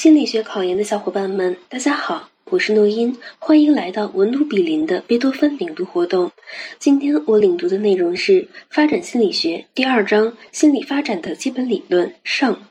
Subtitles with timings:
[0.00, 6.32] 心理学考研的小伙伴们，大家好，我是诺音，欢迎来到文都比邻的贝多芬领读活动。
[6.78, 8.32] 今天我领读的内容是
[8.70, 12.62] 《发展心理学》第二章“心理发展的基本理论”上。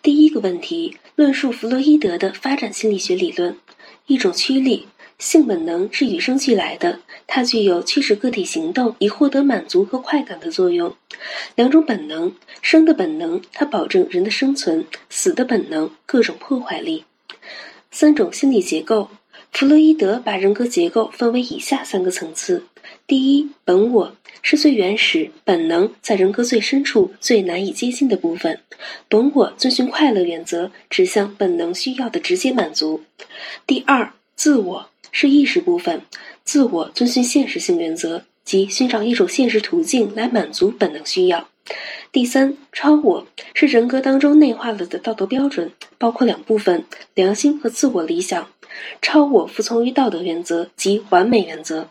[0.00, 3.58] 第一个问题，论述弗洛伊德的发展心理学理论，
[4.06, 4.86] 一种驱力。
[5.20, 10.96] 性本能是与生俱来的，它具有驱使个体行动以获得满足和快感的作用。
[11.54, 17.04] 两种本能：生的本能，它保证人的生存；死的本能，各种破坏力。
[17.90, 19.10] 三种心理结构。
[19.52, 22.64] 弗洛伊德把人格结构分为以下三个层次：
[23.06, 28.60] 第一，本我是最原始、本能在人格最深处、最难以接近的部分。
[29.08, 33.02] 本我遵循快乐原则，指向本能需要的直接满足。
[33.66, 34.88] 第二，自我。
[35.12, 36.02] 是意识部分，
[36.44, 41.48] 自我遵循现实性原则，即寻找一种现实途径来满足本能需要。
[42.12, 48.48] 第三，超我是人格当中内化了的道德标准，包括两部分：良心和自我理想。
[49.02, 51.90] 超我服从于道德原则及完美原则。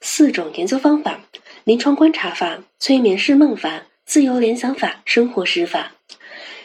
[0.00, 1.20] 四种研究方法：
[1.64, 5.92] 临床观察法、催眠式梦法、自由联想法、生活实法。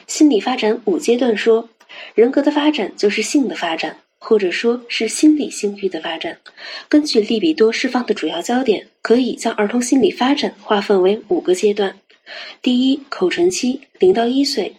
[0.08, 1.70] 心理发展五阶段说，
[2.14, 3.98] 人格的发展就是性的发展。
[4.20, 6.38] 或者说是心理性欲的发展。
[6.90, 11.98] 根据利比多释放的主要焦点，可以将儿童心理发展划分为五个阶段。
[12.62, 14.76] 第一，口唇期，零到一岁，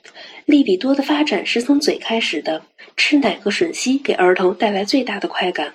[0.46, 2.62] 利比多的发展是从嘴开始的，
[2.96, 5.74] 吃奶和吮吸给儿童带来最大的快感。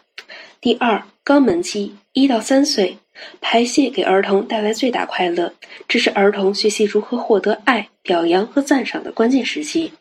[0.59, 2.98] 第二，肛门期，一到三岁，
[3.39, 5.54] 排泄给儿童带来最大快乐，
[5.88, 9.94] 这是儿童学习如何获得爱、表扬和赞赏的关键时期。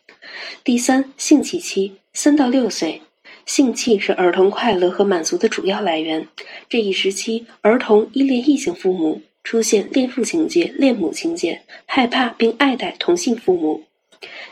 [0.65, 3.01] 第三，性器期，三到六岁。
[3.45, 6.27] 性器是儿童快乐和满足的主要来源。
[6.69, 13.83] 这一时期，儿童依恋异性父母，出现恋父情节、恋母情节，害怕并爱戴同性父母。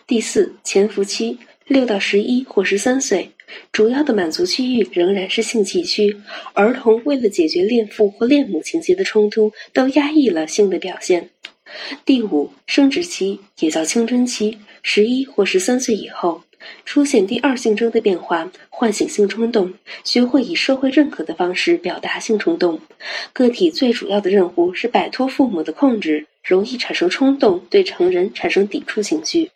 [0.07, 3.31] 第四，潜伏期六到十一或十三岁，
[3.71, 6.17] 主要的满足区域仍然是性器区。
[6.53, 11.29] 儿童为了解决恋父或恋母情节的冲突，都压抑了性的表现。
[12.03, 16.41] 第五，生殖期也叫青春期，十一或十三岁以后。
[16.85, 22.79] 出现第二性征的变化，唤醒性冲动，学会以社会认可的方式表达性冲动。
[23.33, 29.51] 个体最主要的任务是摆脱父母的控制，容易产生冲动，对成人产生抵触情绪。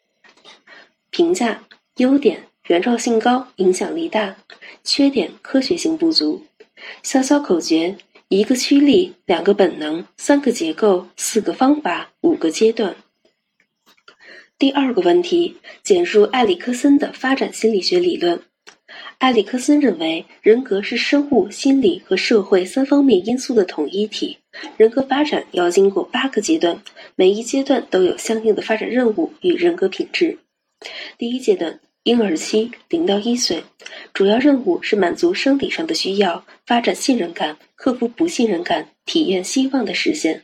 [1.10, 1.64] 评价：
[1.98, 4.36] 优点：原创性高，影响力大；
[4.84, 6.44] 缺点：科学性不足。
[7.04, 7.98] 小小口诀：
[8.30, 12.96] 一个驱力，两个本能，三个结构，四个方法，五个阶段。
[14.60, 18.40] 第二个问题，简述埃里克森的发展心理学理论。
[19.18, 24.38] 埃里克森认为，人格是生物、心理和社会三方面因素的统一体。
[24.78, 26.82] 人格发展要经过八个阶段，
[27.16, 30.38] 每一阶段都有相应的发展任务与人格品质。
[31.18, 33.64] 第一阶段，婴儿期，零到一岁，
[34.14, 40.44] 主要任务是满足生理上的需要，发展信任感，克服不信任感，体验希望的实现。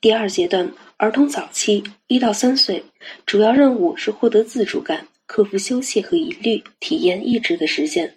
[0.00, 0.72] 第二阶段。
[1.00, 2.82] 儿童早期一到三岁，
[3.24, 8.16] 主要任务是获得自主感，克服羞怯和疑虑，体验意志的实现。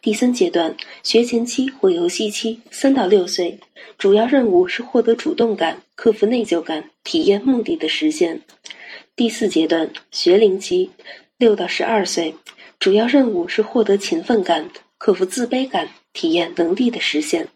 [0.00, 3.60] 第三阶段学前期或游戏期三到六岁，
[3.98, 8.40] 主要任务是获得主动感，克服内疚感，体验目的的实现。
[9.14, 10.90] 第四阶段学龄期
[11.36, 12.34] 六到十二岁，
[12.78, 17.48] 主要任务是获得勤奋感，克服自卑感，体验能力的实现。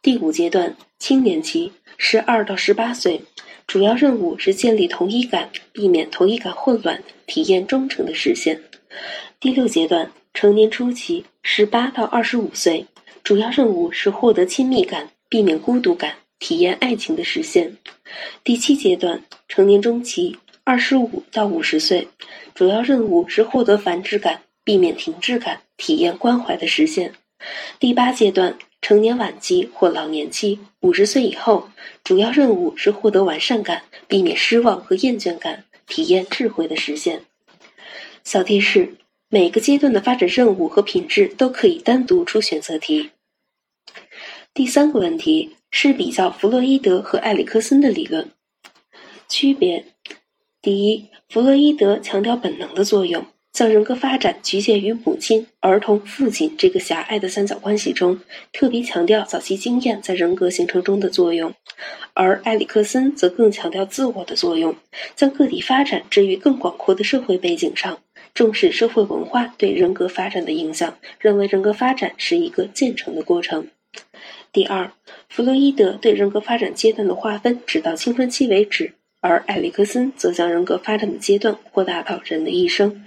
[0.00, 3.22] 第五阶段青年期十二到十八岁。
[3.66, 8.62] 主要任务是建立同一感，避免同一感混乱，体验忠诚的实现。
[9.40, 12.86] 第六阶段，成年初期，十八到二十五岁，
[13.24, 17.76] 主要任务是获得亲密感，避免孤独感，体验爱情的实现。
[18.44, 22.06] 第七阶段，成年中期，二十五到五十岁，
[22.54, 27.12] 主要任务是获得繁殖感，避免停滞感，体验关怀的实现。
[27.80, 28.56] 第八阶段。
[28.80, 31.70] 成年晚期或老年期，五十岁以后，
[32.04, 37.22] 主要任务是获得完善感，避免失望和厌倦感，体验智慧的实现。
[38.22, 38.94] 小提示：
[39.28, 43.10] 每个阶段的发展任务和品质都可以单独出选择题。
[44.54, 48.30] 第三个问题是比较弗洛伊德和埃里克森的理论
[49.28, 49.84] 区别。
[50.62, 53.26] 第一，弗洛伊德强调本能的作用。
[53.56, 58.20] 将人格发展局限于母亲、儿童、父亲这个狭隘的三角关系中，
[58.52, 61.52] 特别强调早期经验在人格形成中的作用；
[62.12, 64.76] 而埃里克森则更强调自我的作用，
[65.14, 67.98] 将个体发展置于更广阔的社会背景上，
[68.34, 73.68] 重视社会文化对人格发展的影响，认为人格发展是一个渐成的过程。
[74.52, 74.92] 第二，
[75.30, 78.92] 弗洛伊德对人格发展阶段的划分只到青春期为止，
[79.22, 83.06] 而埃里克森则将人格发展的阶段扩大到人的一生。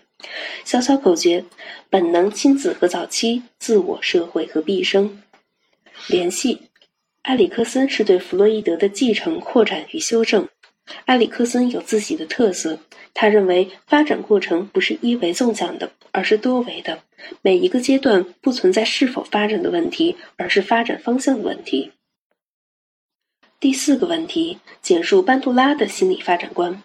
[0.66, 1.46] 小小口诀：
[1.90, 5.22] 本能、亲子和早期、自我、社会和毕生。
[6.08, 6.70] 联系：
[7.24, 10.48] 埃里克森是对弗洛伊德的继承、扩展与修正。
[11.06, 12.80] 埃里克森有自己的特色，
[13.14, 17.04] 他认为发展过程不是一维纵向的，而是多维的。
[17.42, 21.92] 每一个阶段不存在是否发展的问题，而是发展方向的问题。
[23.60, 26.82] 第四个问题，简述班杜拉的心理发展观。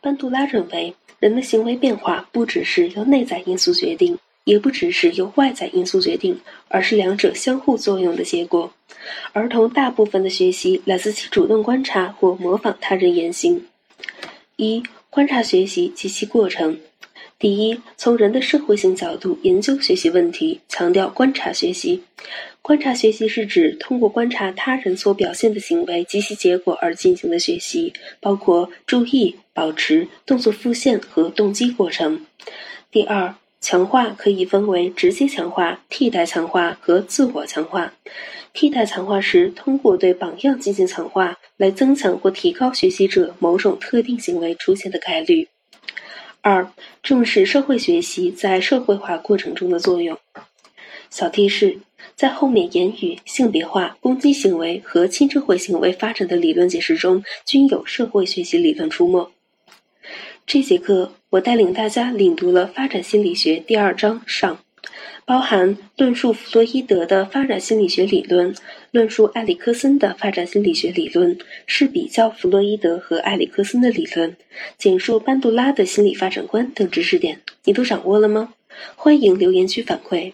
[0.00, 8.72] 班杜拉认为，人的行为变化不只是由内在因素决定，也不只是由外在因素决定，而是两者相互作用的结果。
[9.32, 13.66] 儿童大部分的学习来自其主动观察或模仿他人言行。
[14.56, 16.78] 一、观察学习及其过程。
[17.38, 22.02] 第一，从人的社会性角度研究学习问题，强调观察学习。
[22.62, 32.24] 观察学习是指通过观察他人所表现的行为及其结果而进行的学习，包括注意、保持、动作复现和动机过程。
[32.90, 37.92] 第二，强化可以分为直接强化、替代强化和自我强化。
[38.54, 45.48] 替代强化时通过对榜样进行强化，来增强或提高学习者某种特定行为出现的概率。
[46.48, 46.70] 二、
[47.02, 50.16] 重视社会学习在社会化过程中的作用。
[51.10, 51.80] 小提示：
[52.14, 59.32] 在后面言语、性别化、攻击行为和亲社会行为发展的理论解释中，均有社会学习理论出没。
[60.46, 64.65] 这节课我带领大家领读了发展心理学第二章上。
[65.24, 68.54] 包含论述弗洛伊德的发展心理学理论，
[68.90, 74.36] 论述埃里克森的发展心理学理论，是比较弗洛伊德和埃里克森的理论，
[74.78, 78.54] 简述班杜拉的心理发展观等知识点，你都掌握了吗？
[78.94, 80.32] 欢迎留言区反馈。